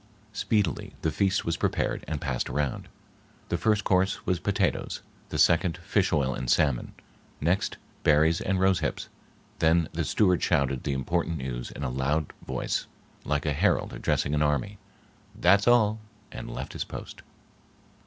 Speedily 0.33 0.93
the 1.03 1.11
feast 1.11 1.45
was 1.45 1.57
prepared 1.57 2.03
and 2.07 2.19
passed 2.19 2.49
around. 2.49 2.87
The 3.49 3.57
first 3.59 3.83
course 3.83 4.25
was 4.25 4.39
potatoes, 4.39 5.03
the 5.29 5.37
second 5.37 5.77
fish 5.77 6.11
oil 6.11 6.33
and 6.33 6.49
salmon, 6.49 6.93
next 7.39 7.77
berries 8.01 8.41
and 8.41 8.59
rose 8.59 8.79
hips; 8.79 9.09
then 9.59 9.89
the 9.93 10.03
steward 10.03 10.41
shouted 10.41 10.81
the 10.85 10.93
important 10.93 11.37
news, 11.37 11.69
in 11.69 11.83
a 11.83 11.89
loud 11.91 12.33
voice 12.43 12.87
like 13.25 13.45
a 13.45 13.53
herald 13.53 13.93
addressing 13.93 14.33
an 14.33 14.41
army, 14.41 14.79
"That's 15.35 15.67
all!" 15.67 15.99
and 16.31 16.49
left 16.49 16.73
his 16.73 16.83
post. 16.83 17.21